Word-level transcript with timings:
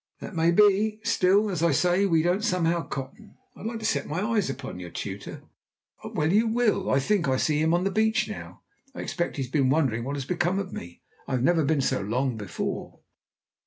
"That 0.19 0.35
may 0.35 0.49
be. 0.49 0.99
Still, 1.03 1.51
as 1.51 1.61
I 1.61 1.69
say, 1.71 2.07
we 2.07 2.23
don't 2.23 2.43
somehow 2.43 2.87
cotton. 2.87 3.37
I'd 3.55 3.67
like 3.67 3.77
to 3.81 3.85
set 3.85 4.07
my 4.07 4.23
eyes 4.31 4.49
upon 4.49 4.79
your 4.79 4.89
tutor." 4.89 5.43
"Well, 6.03 6.33
you 6.33 6.47
will. 6.47 6.89
I 6.89 6.99
think 6.99 7.27
I 7.27 7.37
see 7.37 7.61
him 7.61 7.71
on 7.71 7.83
the 7.83 7.91
beach 7.91 8.27
now. 8.27 8.63
I 8.95 9.01
expect 9.01 9.35
he 9.37 9.43
has 9.43 9.51
been 9.51 9.69
wondering 9.69 10.03
what 10.03 10.15
has 10.15 10.25
become 10.25 10.57
of 10.57 10.73
me. 10.73 11.03
I've 11.27 11.43
never 11.43 11.63
been 11.63 11.81
out 11.81 11.83
so 11.83 12.01
long 12.01 12.35
before." 12.35 13.01